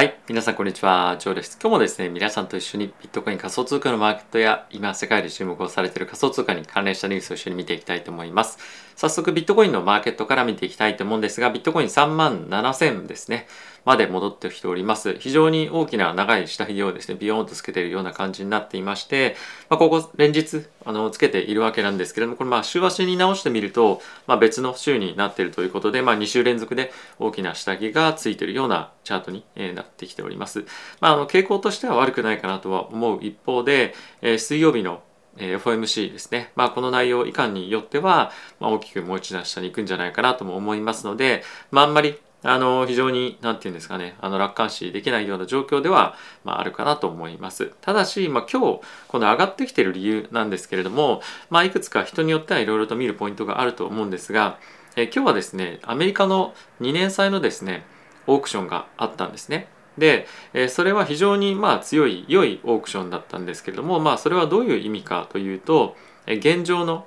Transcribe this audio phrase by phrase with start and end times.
[0.00, 0.18] はい。
[0.30, 1.18] 皆さん、こんにちは。
[1.18, 1.58] ジョーです。
[1.60, 8.56] 今日もですね、皆さんと一緒にビットコイン仮想通貨のマーケットや、今、世界で注目をされている仮想通貨に関連したニュースを一緒に見ていきたいと思います。
[9.00, 13.46] 早速、ビットコインのマーケットから見ていきたいと思うんですが、ビットコイン3万7000ですね。
[13.86, 15.16] まで戻ってきております。
[15.18, 19.36] 非常に大きな長い下髭をですね、ビヨーンとつけているような感じになっていまして、
[19.70, 29.44] まあ、ここ連日、あの、つけているわけなんですけれども、これまあ、週足に直してみると、まあ、別の週になっているということで、まあ、2週連続で大きな下着がついているようなチャートに
[29.74, 30.66] なってきております。
[31.00, 35.02] まあ、あの、傾向としては悪くないかなとは思う一方で、え、水曜日の
[35.38, 36.52] え FOMC ですね。
[36.56, 51.20] まあ、この内容以下によっては、まあ、大きくもう一段下に行くんじゃないかなとも思いますので、まあ、あんまりあの非常に何て言うんですかねあの楽観視できないような状況では、まあ、あるかなと思いますただし、まあ、今日この上がってきてる理由なんですけれども、
[51.50, 54.58] まあ、いくつか人によってはいろいろと見るポイントがあると思うんですが
[54.96, 57.84] え今日はですねアメリカの2年債のですね
[58.26, 59.68] オークションがあったんですね
[60.00, 67.06] で、えそれは非常にまあ強い良いオークションだったんですけれどもまあそれはどういう意味かというと、え現状の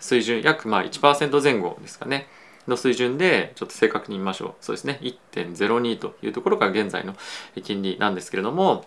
[0.00, 2.26] 水準約まあ1%前後ですかね。
[2.66, 4.54] の水準でちょっと正確に見ましょう。
[4.62, 4.98] そうですね。
[5.02, 7.14] 1.02というところが現在の
[7.62, 8.86] 金利なんですけれども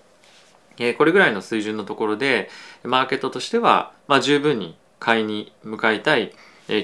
[0.79, 2.49] えこれぐらいの水準のところで
[2.83, 6.33] マーケットとしては、まあ、十分に買いに向かいたい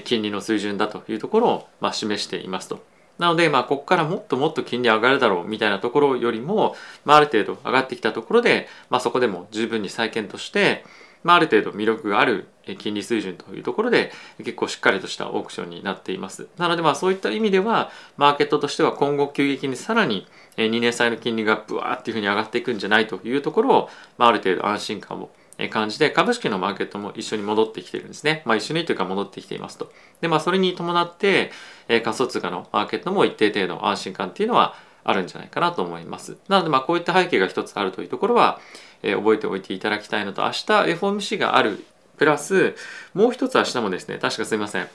[0.03, 2.83] 金利の水準だというところを、まあ、示していますと。
[3.19, 6.75] なので、まあ、ここからもっともっと金利上がるだろうみたいなところよりも、
[7.05, 10.83] まあ、ある程度上がってきたところで、まあ、そこでも十分に債券として、
[11.23, 12.47] まあ、ある程度魅力がある
[12.77, 16.47] 金利水準というところで結構しっかりとしたオークションになっています。
[16.57, 25.29] なのでまあそういった意味ではマーケットとしては今後急激にさらに2年債の金利がブワーっていうふうに上がっていくんじゃないというところを、まあ、ある程度安心感を
[25.67, 28.43] 感じて株式のマーケットも一緒に戻ってきてるんですね。
[28.45, 29.91] まあ一緒にというか戻ってきていますと。
[30.21, 31.52] でまあそれに伴って
[31.88, 36.37] 仮想通貨のマーケットも一定程度安心感っていうのはあるんじゃないかなと思います。
[36.47, 38.61] なのでまあこういった背景が一つあるというところは
[39.03, 41.83] え覚えておいていただきたいのと明日 FOMC がある
[42.17, 42.75] プラス
[43.13, 44.87] もう一つ明日もですね確かすいません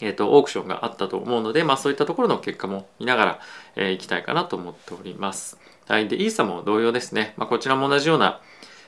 [0.00, 3.40] えーと、オークションがあったと思うので、まあ、そういったところの結果も見ながら、
[3.76, 5.58] えー、いきたいかなと思っております。
[5.86, 8.40] はい、でイーサも同様ですね、まあ、こちらも同じような、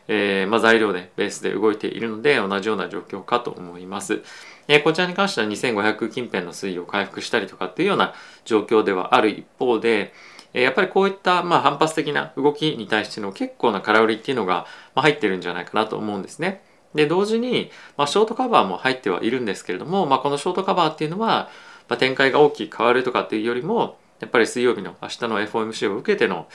[0.09, 4.22] えー、まあ、材料でベースで動いているので同じような状況かと思います。
[4.69, 10.12] えー、こちらに関しては2500近辺の推移を回復したりとかっていうような状況ではある一方で
[10.54, 16.62] え、やっぱりこういったまあ反発的な動きに対しての結構な空売りっていうのがま入ってるんじゃないかなと思うんですね。
[16.94, 21.50] で同時に、まあ、ショートカバーも入ってはいるんですけれども、まあ、このショートカバーっていうのは、
[21.88, 26.47] まあ、展開が大きく変わるとかっていうよりもやっぱり水曜日の明日の FOMC を受けての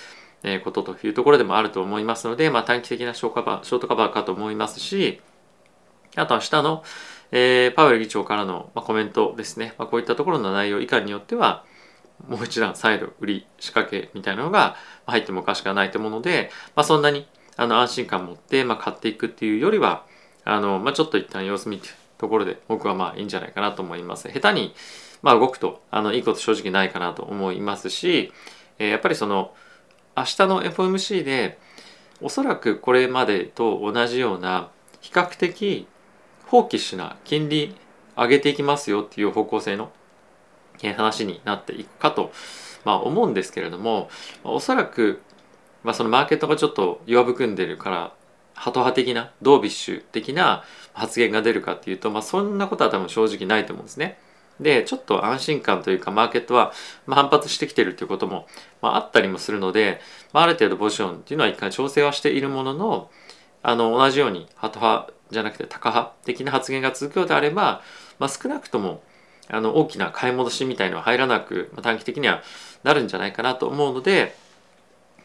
[0.44, 5.22] えことというところでもあると思いますので、まあ、短期的なショーカバーショートカバーかと思いますし
[6.16, 6.83] あと明日の、
[7.31, 11.66] えー、パウエル議長からの、まあ、コメントですね、まあ、こういったところの内容以下によっては
[12.28, 14.75] もう一段再度売り仕掛けみたいなのが
[15.07, 20.05] 入ってもおかしくはないと思うので、まあ、そんなにあの安心感を持って、まあ、買っていくっていうよりは
[20.45, 24.29] あの、まあ、ちょっと一旦様子見ていうところで僕はまあいいんじゃないかなと思います。
[24.29, 24.73] 下手に
[25.22, 28.33] まあ動くとあのいいこと正直ないかなと思いますし、
[28.78, 29.53] えー、やっぱりその
[30.19, 31.57] 明日の FOMC で
[32.22, 34.69] おそらくこれまでと同じような
[35.00, 35.88] 比較的
[36.47, 37.74] 放棄しな金利
[38.18, 39.91] 上げていきますよっていう方向性の
[40.97, 42.34] 話になっていくかと、
[42.84, 44.09] まあ、思うんですけれども
[44.44, 45.22] おそらく、
[45.84, 48.13] まあ、そのマーケットがちょっと弱含んでるから
[48.56, 54.18] ハト派的なドービッシュ的な発言が出るかっていうと、まあ、そんなことは多分正直ないと思うんですね。
[54.59, 56.74] でちょっと安心感というかマーケットは
[57.08, 58.47] 反発してきてるということも、
[58.81, 60.02] まあ、あったりもするので、
[60.34, 63.09] まあ、ある程度ポジションっていうのは一回調整はしているものの
[63.62, 67.81] あの同じようにハト派じゃなくてタカ派的な発言が続くようであれば、
[68.20, 69.02] まあ、少なくとも
[69.50, 72.41] あの大きな買い戻しみたいのは入らなく、まあ、短期的には
[72.84, 74.36] なるんじゃないかなと思うので、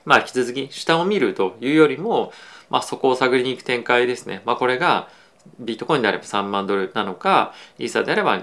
[0.04, 2.32] まあ、引き続き下を見るというよりも、
[2.70, 4.42] まあ、そこを探りに行く展開ですね。
[4.44, 5.08] まあ、これが
[5.58, 8.42] ビットコインであれば3万ドルなのかイーサであれば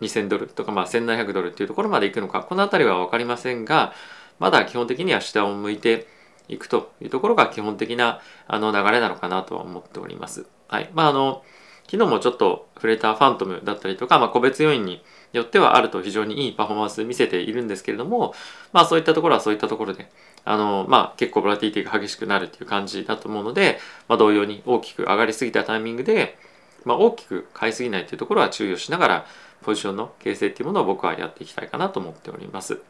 [0.00, 3.92] 2000ドルとか、まあ、1700ドルっていうところまで行くのかこの辺りは分かりませんが
[4.38, 6.06] まだ基本的には下を向いて
[6.48, 10.46] いくというところが基本的なあの流れなのかなとは思っております。
[10.68, 11.42] はいまああの
[11.86, 15.02] 昨日もちょっと触れたファントムだったりとか、まあ、個別要因に
[15.32, 18.34] よってはあると非常にいいパフォーマンス見せているんですけれども、
[18.72, 20.10] まあそういったところはそういったところで、
[20.44, 26.38] あの、まあ結構ボラティティが激しくなるっていう感じだと思うので、まあ同様に大きく上がりすぎたタイミングで、
[26.84, 29.26] まあ大きく買いすぎないというところは注意をしながら、
[29.64, 32.80] ポジションの形成っていうものを僕はやっていきたいかなと思っております。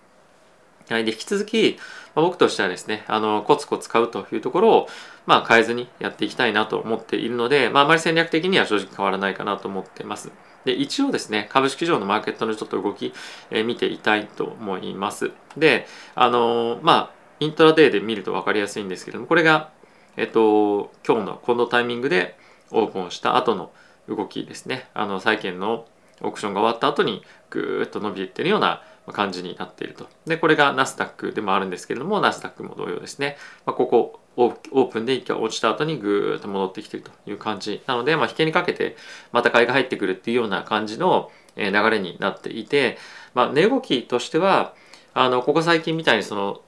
[0.88, 1.79] はい、で引き続き、
[2.15, 4.88] まあ、僕としてはですねあのコツコツ買うというところを、
[5.26, 10.31] まあ、変えずにやっていきたいなと思っているので、まあ、あまり戦略的には正直変わらないかなと思っています。
[10.65, 13.12] で一応ですね株式上のマーケットのちょっと動き、
[13.50, 15.31] えー、見ていたいと思います。
[15.56, 17.11] であのまあ
[17.41, 19.70] イントラデーで見ると分かりやすいんですけれどもこれが、
[20.17, 22.37] えっと、今日のこのタイミングで
[22.70, 23.73] オープンした後の
[24.09, 25.87] 動きですねあの債券の
[26.23, 28.83] オークションが終わった後にぐーっと伸びていってるような
[29.13, 30.09] 感じになっていると。
[30.27, 33.37] で、これがナスダックでもあるんですけれども、ナスダックも同様ですね。
[33.67, 38.97] まあ、ここオープンで一回落ちた後にぐーっと戻ってきているという感じなので、まあ、引けにかけて
[39.33, 42.99] また買いが入ってくるっていうような感じの流れになっていて、
[43.35, 44.75] まあ、値動きとしては
[45.13, 46.63] あのここ最近みたいにその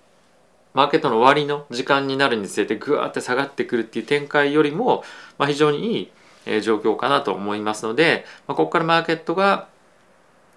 [0.75, 5.03] マーケットの終わりの時間になるにつれてぐわーって下がってくるっていう展開よりも、
[5.39, 6.11] まあ、非常にいい
[6.47, 9.69] え状況かなと思いますので、まあ、ここからマーケットが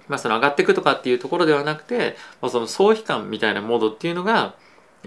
[0.09, 4.55] まあ、その上がっていくとかっていうところではなくて、まあ、その総悲観みたいなモードっていうのが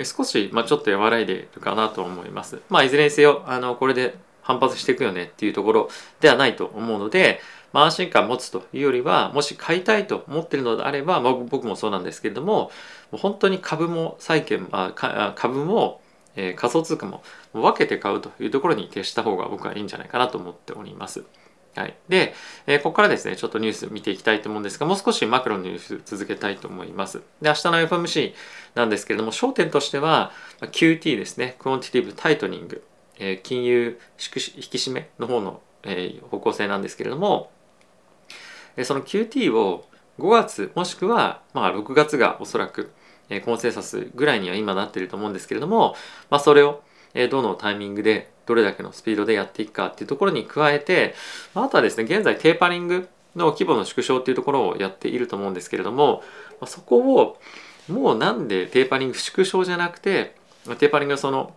[0.04, 2.60] 少し、まあ、ちょっと和らいでいるかなと思います。
[2.70, 5.90] まあ、いずれにせよあのこれで反発していくよねっていうところ
[6.20, 7.40] ではないと思うので、
[7.72, 12.70] まあ、安心感持つというよりはもし買いたいと思ってるのであれば、まあ、僕もそうなんですけれども
[13.10, 16.01] 本当に株も債券、まあ、株も
[16.36, 21.24] えー、仮想通貨も分けて買うというところに徹した方が僕はいいんじゃないかなと思っております。
[21.74, 22.34] はい、で、
[22.66, 27.22] えー、ここからですね、ちょっとニュース見ていきたいと思うんですが、もう少しマクロのニュース続けたいと思います。
[27.40, 28.34] で、明日の FMC
[28.74, 32.84] なんですけれども、焦点としては QT ですね、 Quantitative Tightening、
[33.18, 37.50] えー、金融引き締めの方の、えー、方向性なんですけれども、
[38.76, 39.86] えその QT を
[40.18, 42.90] 5月もしくはまあ6月がおそらく
[43.32, 45.94] えコンセンサスぐらいには今なってると思うんですけれども、
[46.30, 46.82] まあ、それを、
[47.14, 51.14] えどのタイミングでどれだけのスピードでやっていくかっていうところに加えて、
[51.54, 56.22] まあ、とはですね現在テーパリングの規模の縮小っていうところをやっていると思うんですけれども、
[56.60, 57.38] ま、そこを
[57.88, 60.34] もうなんでテーパリング縮小じゃなくて
[60.78, 61.54] テーパリングその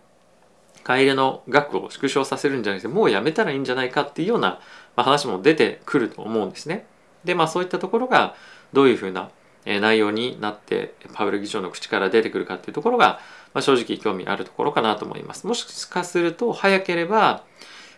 [0.82, 4.60] 買い入れの額を縮小させるんじゃなくてもうやめたらいいんじゃないかっていうような
[4.96, 6.86] 話も出てくると思うんですね。
[7.24, 8.36] でまあそういったところが
[8.72, 9.30] どういうふうな
[9.66, 13.20] 内容になってパウエル議長の口から出てくるかっていうところが、
[13.52, 15.46] まあ、正直興味あるところかなと思います。
[15.46, 17.42] もしかすると早ければ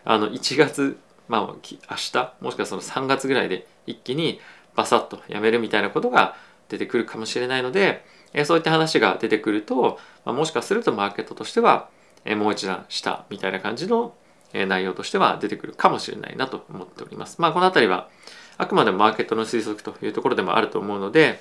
[0.04, 0.98] あの1月、
[1.28, 4.40] まあ、明日もしくはその3月ぐらいで一気に
[4.74, 6.36] バサッとやめるみたいなことが
[6.68, 8.04] 出てくるかもしれないので
[8.44, 11.88] そういった話が出てくると、ま、もしかするとマーケットとしては
[12.36, 14.14] もう一段下みたいな感じの
[14.52, 17.40] 内容としては出てくるかもしれないなと思っております。
[17.40, 18.08] まあ、この辺りは
[18.56, 21.40] あくまでもマーケットの推測というところでもあると思うので、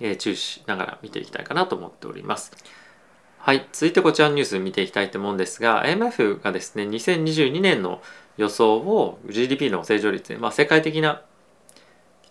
[0.00, 2.52] えー、注視しながら見ていきたいかなと思っております。
[3.38, 3.68] はい。
[3.72, 8.02] 続いてこちらのニュース見ていきたいと思うんですが、IMF がですね、2022年の
[8.36, 11.22] 予想を GDP の成長率、まあ、世界的な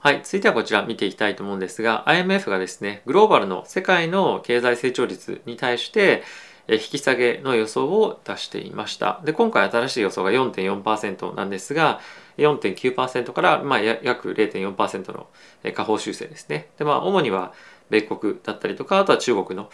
[0.05, 0.21] はい。
[0.23, 6.21] 続いてはこちら見ていきたいと思うんですが、IMF がですね、グローバルの世界の経済成長率に対して、
[6.67, 9.21] 引き下げの予想を出していました。
[9.23, 11.99] で、今回新しい予想が4.4%なんですが、
[12.37, 15.27] 4.9%から、まあ、約0.4%の
[15.63, 16.69] 下方修正ですね。
[16.77, 17.53] で、まあ、主には
[17.89, 19.69] 米国だったりとか、あとは中国の、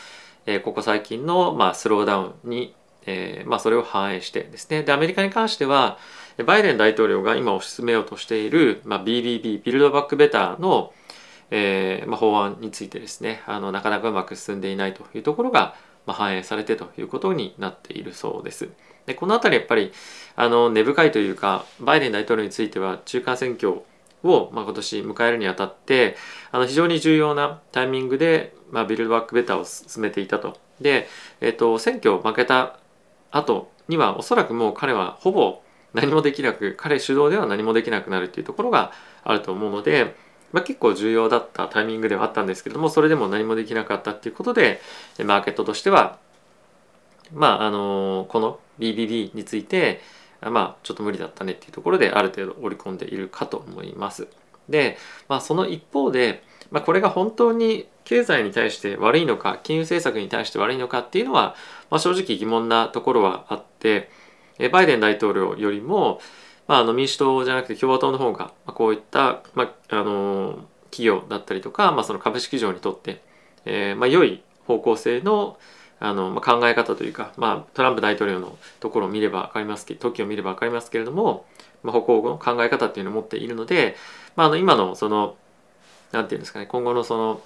[0.46, 4.84] え、ここ最近の、まあ、スローダウンに、えー、まあ、それを反映してですね。
[4.84, 5.98] で、アメリカに関しては、
[6.46, 10.94] バイデン大統領が今推し進めようとしている、まあ、BBB、ビルドバックベターの、
[11.52, 15.76] えーまあ、法案についてですねあのなかなかうまく進んでいないというところが、
[16.06, 18.70] まあ、反映されてということになっているそうです。
[19.06, 19.92] でこの辺りやっぱり
[20.36, 23.82] あの根深いというかバイデン大統領については中間選挙
[24.24, 26.16] を、まあ、今年迎えるにあたって
[26.52, 30.58] あの非常に重要なタイミングで、まあ、ビルドバックベターを進めていたと。
[30.80, 31.08] で、
[31.42, 32.80] えーと、選挙を負けた
[33.32, 35.62] 後にはおそらくもう彼はほぼ
[35.94, 38.92] 何もできなく彼主導では何もできなくなるっていうところが
[39.24, 40.16] あると思うので、
[40.52, 44.82] まあ、結構重要だったタイミングではあったんですけどもそれでも何もできなかったっていうことで
[45.24, 46.18] マーケットとしては
[47.34, 50.02] まああのこの BBB について
[50.42, 54.28] まあちょっと無理だったねっていうところである程度織り込んでいるかと思います。
[54.70, 61.56] で、まあ、その一方で、まあ、これが本当に経済に対して悪いのか金融政策に対して悪いのかっていうのは、
[61.90, 64.10] まあ、正直疑問なところはあって
[64.72, 66.22] バイデン大統領よりも、
[66.72, 70.58] まあ、あの民主党じゃなくて共和党の方がまこういった、まあ、あの
[70.90, 73.22] 企業だったりとか、まあ、その株式上にとって、
[73.66, 75.58] えーまあ、良い方向性の
[76.00, 81.46] あの、まあ、考え方というか、まあ、トランプ大統領のところを見れば分かりますけど時を見れば分かりますけれども、
[81.84, 83.98] まあ、歩行の考え方っていうのを持っているので、
[84.38, 85.36] まあ、あの今のその
[86.14, 87.42] 何て言うんですかね今後のその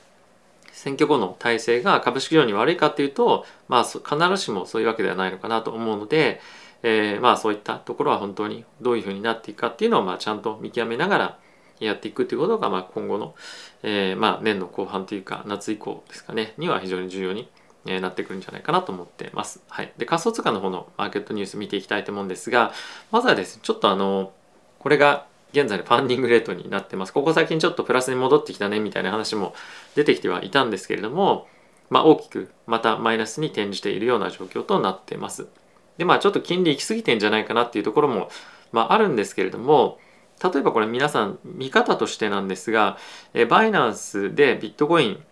[0.72, 6.42] 選挙後の体制が株式上に悪いかっていうと、まあ、必ずしもそういうわけではないのかなと思うので、
[6.84, 11.40] えー、まあそういったところは本当にどういうふうになっていくかっていうのをまあちゃんと見極めながら
[11.80, 13.36] やっていくということがまあ今後の、
[13.84, 17.50] えー、まあ年の後半というか夏以降ですかねには非常に重要に
[17.86, 19.62] なってくるんじゃないかなと思ってます。
[19.70, 19.94] はい。
[19.98, 22.74] で、仮想通貨の方のマーケットニュース見ていきたいと思うんですが、
[23.12, 24.32] まずはですね、ちょっとあの、
[24.80, 27.14] これが現在のファンディングレートになってます。
[27.14, 29.54] ここ最近ちょっとプラスに戻ってきたねみたいな話も
[29.96, 31.48] 出てきてはいたんですけれども、
[31.90, 35.48] まあ、大きくまたマイナスに転じているような状況となってます。
[35.98, 38.30] でまあちょっと金利行き過ぎてんじゃないかなっていうところも、
[38.72, 40.00] まあ、あるんですけれども
[40.44, 42.98] 例えばこれ皆さん見方としてなんですが
[43.34, 45.24] えバイナンスでビットコイン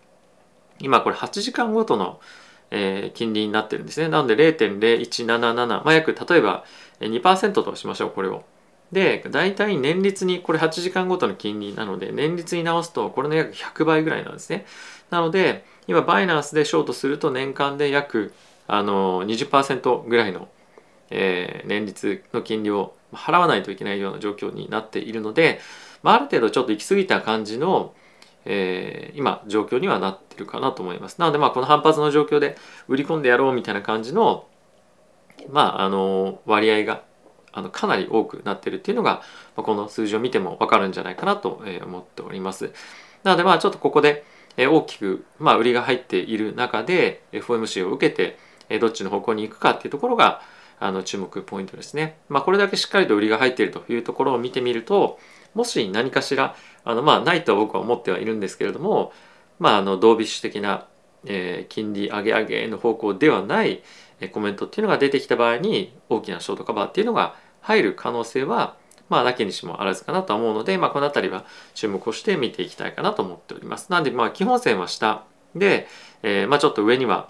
[0.80, 2.20] 今これ8時間ごとの、
[2.70, 4.08] えー、金利になってるんですね。
[4.08, 6.64] なので0.0177、まあ、約例えば
[7.00, 8.44] 2%としましょうこれを。
[8.92, 14.66] で大体年率にこれ8時間ごとの金利なので年率に直すとこれの約100倍ぐらいなんですね。
[15.10, 18.32] なので今バイナンスでショートすると年間で約
[18.66, 20.48] あの20%ぐらいの、
[21.10, 25.60] えー、年率の金利を払わないといけないような状況になっているので、
[26.02, 27.94] まあ、ある程度ちょっと行き過ぎた感じの、
[28.44, 31.18] えー、今状況にはなってるかなと思います。
[31.18, 32.56] なのでまあこの反発の状況で
[32.88, 34.46] 売り込んでやろうみたいな感じの
[35.50, 37.02] まああの割合が
[37.52, 39.22] あのかなり多くなってるっていうのが、
[39.56, 42.72] まあ、この数字を見ても分かるんじゃないかなと思っております。
[43.22, 44.24] なのでまあちょっとここで
[44.56, 48.38] 大きく、まあ、売りが入っている中で FOMC を受けて
[48.78, 50.40] どっちの方向に行くかっていうところが
[50.80, 52.18] あの注目ポイントですね。
[52.28, 55.18] まあ、これだけしっかりと売りが入っているというところを見てみると
[55.54, 59.12] もし何かしらあのまあないとは僕は思ってはいるんですけれども、
[59.58, 60.86] まあ、あの dovish 的な、
[61.24, 63.82] えー、金利上げ上げの方向ではない
[64.32, 68.76] コメントっていうのが出てきた場合に大きなショートカバーっていうのが入る可能性は
[69.08, 73.90] まあ、だけにしもあらずかなと思うので、まあ、この辺りは注目をして見ていきたいかなと思っております。
[73.92, 75.86] なので、まあ、基本線は下で、
[76.22, 77.28] えー、まあ、ちょっと上には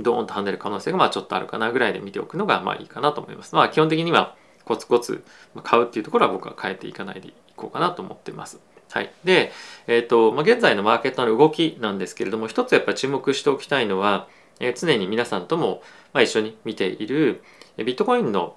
[0.00, 3.54] ドーンと跳ねる可能性がまあちょっとあるかなぐらいで見ておくのがまあいいかなと思います。
[3.54, 5.24] まあ基本的にはコツコツ
[5.62, 8.60] 買うっていうところは僕は変えていかないでいこうかなと思ってます。
[8.90, 9.52] はい、で、
[9.86, 14.28] えーとまあ、現在のマーケットの動きなんですけれども一つやっぱり注目しておきたいのは、
[14.60, 17.42] えー、常に皆さんとも、まあ、一緒に見ている
[17.76, 18.56] ビットコインの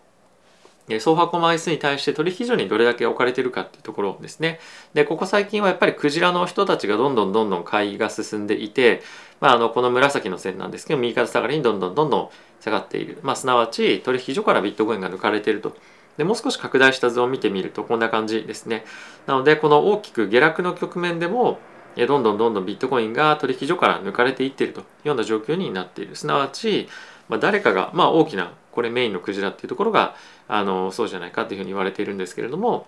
[0.97, 4.59] 双箱枚数に対して取引所にどれだけ置かれてるかっていうところですね。
[4.93, 9.03] で、ここ最近はやっぱりクジラの人たちがどんどんどんどん買いが進んでいて、
[9.39, 12.29] まあ、あのこの紫の線なんですけど、右肩下がりにどんどんどんどん
[12.61, 13.19] 下がっている。
[13.21, 15.75] まあ、すなわち取引所からビットコインが抜かれていると。
[16.17, 18.83] で、もう少し拡大した図を見てみるとこんな感じですね。
[19.27, 21.59] なので、この大きく下落の局面でも、
[21.95, 26.15] どんどんどんどんビットコインが取引所から抜かれていっているというような状況になっている。
[26.15, 26.87] すなわち、
[27.29, 30.15] まあ、誰かが、まあ、大きなこれメインのクジラっていうところが
[30.47, 32.87] あのそうじゃないかというふうに言われているんですけれども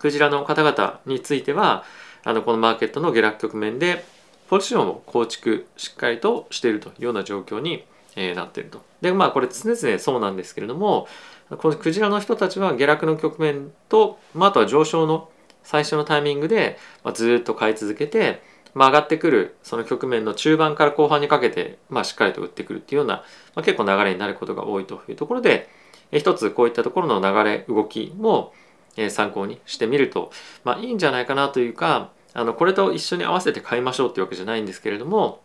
[0.00, 1.84] クジラの方々については
[2.24, 4.04] あのこのマーケットの下落局面で
[4.48, 7.84] ポジションを構築しっかりとしているというような状況に、
[8.16, 8.82] え、なっていると。
[9.00, 11.06] でまあこれ常々そうなんですけれども
[11.58, 15.30] このクジラの人たちは下落の局面と、まあ、あとは上昇の
[15.62, 18.42] 最初のタイミングで、ま、ずっと買い続けて
[18.74, 23.16] まあ、上がってくるその局面の中盤から後半にかけて、まあ、しっかりと打ってくるっていうような、
[23.54, 25.68] まあ、結構流れになることが多いというところで
[26.12, 28.52] 一つこういったところの流れ動きも
[29.10, 30.30] 参考にしてみると、
[30.64, 35.40] まあ、いいんじゃないかなというかあのこれと一緒に合わせて買いましょうっていうわけじゃないんですけれども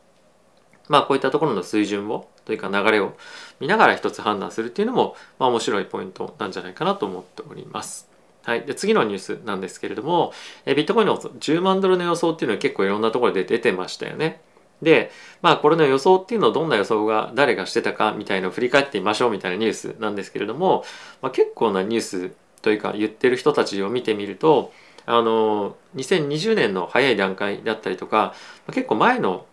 [0.89, 3.15] まあこういったところの水準をというか流れを
[3.59, 8.12] 見ながら一つ判断するっていうのも、まあ、面白いポイントなんじゃないかなと思っております。
[8.43, 10.33] はい、で次のニュースなんですけれども、
[10.65, 14.41] えビットコインの10万ドルの予想っていうのは結構いろんなところで出てましたよね。
[14.81, 20.83] で、まあこれの予想っていうのをどんな予想が誰がしてたかみたいのを振り返ってみましょうみたいなニュースなんですけれども、
[21.21, 22.31] まあ、結構なニュース
[22.61, 24.73] というか言ってる人たちを見てみると、
[25.05, 28.33] あの、2020年の早い段階だったりとか、
[28.71, 29.45] 結構前の、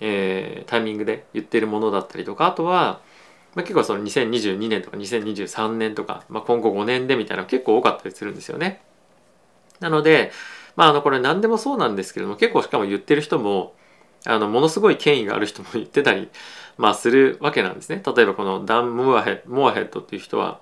[0.00, 3.00] えー、タイミングで言ってるものだったりとか、あとは、
[3.54, 8.80] まあ、結構その2022年とか2023年とか、まあ、今後5年でみたいなの結構多かったりするんですよね。
[9.80, 10.30] なので、
[10.76, 13.74] まあ、あのこれ何でもそうなんですけども結構しかも言ってる人も
[14.26, 16.28] あのものすごい権威がある人も言ってたり、
[16.78, 18.02] まあ、するわけなんですね。
[18.04, 20.60] 例えばこのダン・モアヘモアヘッドっていう人は、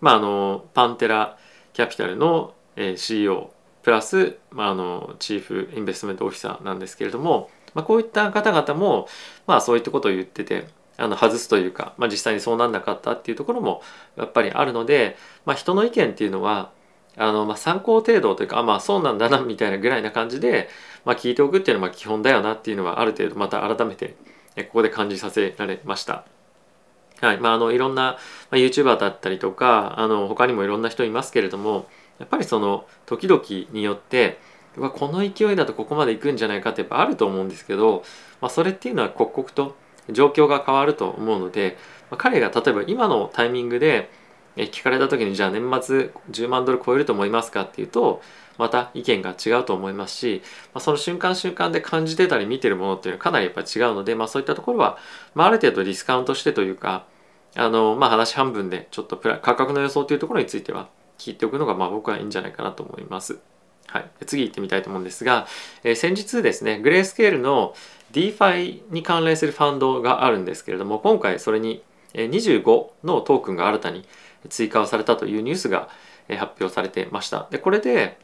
[0.00, 1.38] まあ、あのパンテラ
[1.72, 2.54] キャピタルの
[2.96, 9.08] CEO プラス、まあ、あのチーフインベストメントオフィサーなんですけれども、まあ、こういった方々も、
[9.46, 13.82] まあ、そういったことを言っててあの外すというか、まあ、実際にそうなんなかったっていうところも
[14.16, 16.70] やっぱりあるので、まあ、人の意見っていうのは
[17.16, 20.68] あの、まあ、参考程度というかあまあそうなんだなみたいなぐらいな感じで、
[21.04, 24.16] まあ、聞いておくっていうのは基本だよなっていうのはある程度また改めて
[24.56, 26.24] ここで感じさせられました。
[27.20, 28.18] はいまあ、あのいろんな、ま
[28.52, 31.86] あ、YouTuber だったりとかあの他にもいろんな人いますけれども
[32.18, 34.38] やっぱりその時々によって
[34.76, 38.02] この勢いだとここまで行くんじゃないかってやっぱあると思うんですけど、
[38.40, 39.76] まあ、それっていうのは刻々と
[40.10, 41.76] 状況が変わると思うので、
[42.10, 44.10] まあ、彼が例えば今のタイミングで
[44.56, 48.22] 聞かれた時にじゃあ年末10万ドル超えると思いますかっていうと
[48.56, 50.42] また意見が違うと思いますし、
[50.72, 54.98] まあ、その瞬間瞬間で感じてたり見てるものっていうのはかなりやっぱ違うので、まあ、そういったところは、
[55.34, 57.06] まあ、ある程度ディスカウントしてというか
[57.56, 63.38] あの、まあ、話半分でちょっとプラ価格の予想というところについては聞いておくのがまあ僕はいいんじゃないかなと思います。
[63.86, 65.46] はい、次行ってみたいと思うんですが、
[65.84, 67.74] えー、先日ですねグレースケールの
[68.14, 71.82] DeFi に関連するファンドがあるんですけれども今回それに
[72.14, 74.06] 25のトークンが新たに
[74.48, 75.88] 追加をされたというニュースが
[76.28, 77.48] 発表されてました。
[77.50, 78.18] でこれで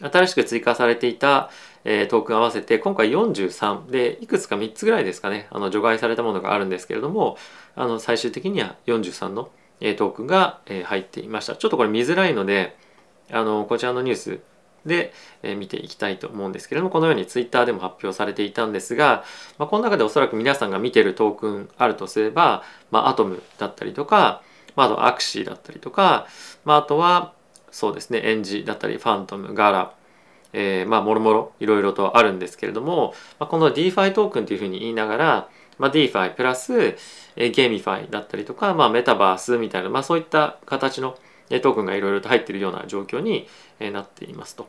[0.00, 1.50] 新しく追加されていた
[1.84, 7.36] トークン合わせて今回43でいくつか3つぐらいですかねあの除外されたものがあるんですけれども
[7.76, 11.56] あの最終的には43のトークンが入っていました。
[11.56, 12.76] ちょっとこれ見づらいので
[13.30, 14.40] あのこちらのニュース
[14.86, 15.12] で、
[15.42, 19.24] え見ていきたいと思うんですけれどもこのようにツイッターでも発表されていたんですが、
[19.58, 24.42] まあ、この中でおそらく皆さんが見てるトークンあるとすれば、まあ、アトムだったりとか、
[24.76, 26.26] まあ、あとアクシーだったりとか、
[26.64, 27.32] まあ、あとは
[27.70, 29.94] そうですねエンジだったりファントムガラ
[30.54, 35.48] え、まあもろもろいろいろとあるんですけれども、まあ、この DeFi トークンというふうに言いながら、
[35.78, 36.96] まあ、DeFi プラス、
[37.36, 43.46] えー、 GameFi だったりとか、まあ、メタバースみたいな、まあ、そういった形のトークンがいろいろと入っているような状況に
[43.80, 44.68] なっていますと。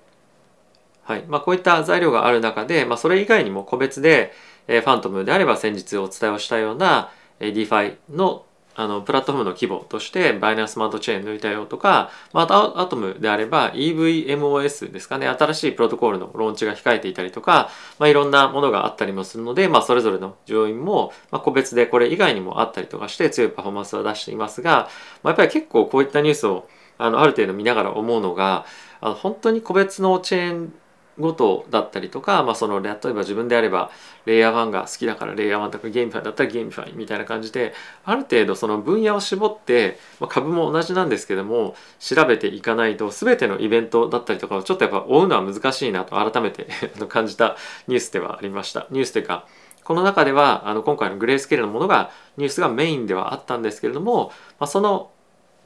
[1.04, 4.34] はいまあ、こういった材料がある中で、まあ、それ以外にも個別で、
[4.68, 8.45] え、ファントムであれば先日お伝えをしたような、えー、DeFi の
[8.76, 15.28] あのプラットフォームの規模としてバイナンススマートチェーン抜いたよとか、まあ、あアトムであれば EVMOS ですかね。
[15.28, 24.90] 新しいプロトコルのローンチが控えていたりとか、まあ、いろんなものがあったりもするので、まあ、それぞれの上院も、まあ、個別でこれ以外にもあったりとかして強いパフォーマンスを出していますが、
[25.24, 26.68] まあ、やっぱり結構こういったニュースを
[26.98, 28.66] あのある程度見ながら思うのが
[29.02, 30.74] あの本当に個別のチェーン
[31.20, 33.90] ごとだったりとか、まあ、その例えば自分であれば
[34.26, 46.68] レイヤー1が好きだからレイヤー1とかゲームファイだったらゲームファイみたいな感じである程度その分野を絞って、まあ、株も同じなんですけども調べていかないと全てのイベントだったりとかをちょっとやっぱ追うのは難しいなと改めて
[47.08, 47.56] 感じた
[47.88, 48.88] ニュースではありました。
[48.90, 49.48] ニュースというか
[49.84, 55.12] この中ではあの今回のグレースケールのものがニュースがメインではあったんですけれども、まあ、その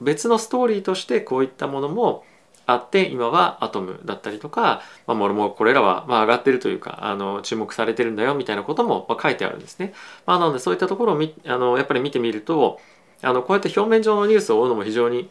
[0.00, 2.24] 別のストーリーとしてこういったものも
[2.72, 9.92] あって今はアトムだったりとか、まあ、もろもろこれらはまあ上がってるというかあの注目されてるんだよみたいなこともまあ書いてあるんですね。
[10.26, 12.80] まあ、なのでそういったところをみあのやっぱり見てみると
[13.22, 15.28] あのこうやって表面上のニュースを追うのも非常に、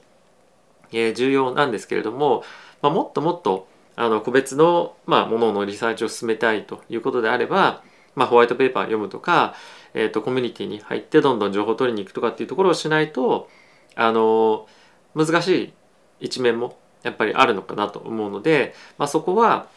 [0.92, 2.44] えー、重要なんですけれども、
[2.81, 7.83] まあ、もっともっとあの個別の、まあ、もののリサーチを進めたいということであれば、
[8.16, 9.55] まあ、ホワイトペーパー読むとか、
[9.94, 13.50] えーと、コミュニティに入ってどんどん情報を取りに行くとかっていうところをしないと
[13.96, 14.68] あの
[15.16, 15.74] 難しい
[16.22, 19.68] 一面もやっぱりあるのかなと思うので、まあ、そこは、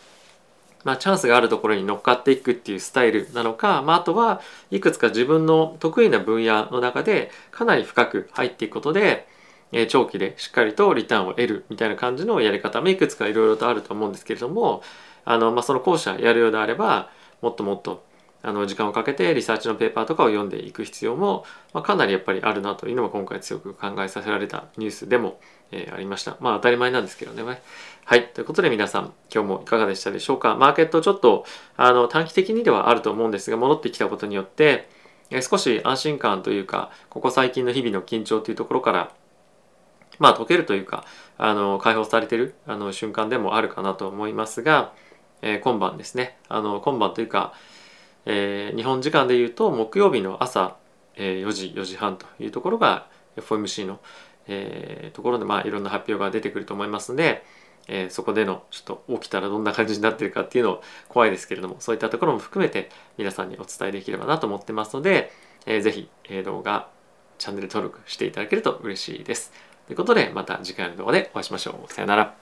[0.85, 9.29] まあ、チャンスがあるところに乗っかっていくっていうスタイルなのか、まあ、あとはいくつか自分の得意な分野の中でかなり深く入っていくことで、
[9.71, 14.83] え、長期でしっかりとリターンを得るみたいな感じのやり方もいくつかいろいろとあると思うんですけれども
[15.25, 18.05] あの、まあ、その後者やるようであればもっともっと
[18.43, 26.37] あの時間をかけてリサーチのペーパーとかを読んでいく必要も、まあ、かなりやっぱりあるなというのも今回強く考えさせられたニュースでも、えー、ありました。
[26.41, 27.63] まあ当たり前なんですけどね。
[28.05, 28.29] はい。
[28.29, 30.57] ということで皆さん、今日もいかがでしたでしょうか？
[30.57, 34.89] マーケットちょっとあの短期的にではあると思うんですが、戻ってきたことによって、
[35.31, 39.13] えー、少し安心感というか、ここ最近の日々の緊張というところから、
[40.19, 41.05] まあ解けるというか、
[41.39, 44.93] あの解放されてるあの瞬間でもあるかなと思いますが、
[45.43, 46.39] えー、今晩ですね。
[46.49, 47.55] あの今晩というか、
[48.27, 50.77] えー、日本時間でいうと木曜日の朝、
[51.17, 54.01] えー、4時4時半というところが FOMC の、
[54.47, 57.45] えー、ところで、まあ、いろんな発表が出てくると思いますので、
[57.89, 65.33] えー、そこでのちょっと起きたらどんな感じになってるかっていうの怖いですけれどもそういったところも含めて皆さんにお伝えできればなと思ってますので、
[65.67, 66.89] えー、ぜひ、えー、動画
[67.39, 69.53] チャンネル登録していただけると嬉しいです。
[69.87, 71.93] ということでまた次回の動画でお会いしましょう。
[71.93, 72.42] さよなら。